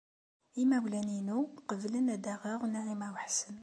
[0.61, 1.39] Imawlan-inu
[1.69, 3.55] qeblen ad aɣeɣ Naɛima u Ḥsen.